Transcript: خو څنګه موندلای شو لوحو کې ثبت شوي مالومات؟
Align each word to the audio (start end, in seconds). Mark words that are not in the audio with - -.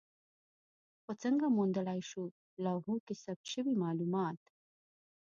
خو 1.01 1.11
څنګه 1.23 1.45
موندلای 1.57 2.01
شو 2.09 2.23
لوحو 2.65 2.95
کې 3.05 3.13
ثبت 3.23 3.45
شوي 3.53 3.73
مالومات؟ 3.83 4.39